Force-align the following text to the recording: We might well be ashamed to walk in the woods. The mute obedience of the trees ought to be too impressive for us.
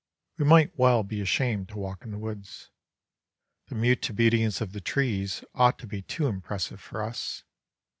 We 0.39 0.45
might 0.45 0.75
well 0.79 1.03
be 1.03 1.21
ashamed 1.21 1.69
to 1.69 1.77
walk 1.77 2.03
in 2.03 2.09
the 2.09 2.17
woods. 2.17 2.71
The 3.67 3.75
mute 3.75 4.09
obedience 4.09 4.59
of 4.59 4.71
the 4.71 4.81
trees 4.81 5.43
ought 5.53 5.77
to 5.77 5.85
be 5.85 6.01
too 6.01 6.25
impressive 6.25 6.81
for 6.81 7.03
us. 7.03 7.43